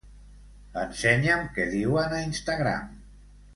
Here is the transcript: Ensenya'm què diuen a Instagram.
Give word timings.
Ensenya'm 0.83 1.45
què 1.59 1.67
diuen 1.75 2.17
a 2.17 2.25
Instagram. 2.31 2.91